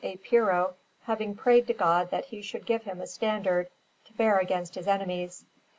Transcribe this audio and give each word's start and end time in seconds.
Epiro 0.03 0.73
having 1.03 1.35
prayed 1.35 1.67
to 1.67 1.75
God 1.75 2.09
that 2.09 2.25
He 2.25 2.41
should 2.41 2.65
give 2.65 2.81
him 2.85 3.01
a 3.01 3.05
standard 3.05 3.67
to 4.05 4.13
bear 4.13 4.39
against 4.39 4.73
His 4.73 4.87
enemies. 4.87 5.45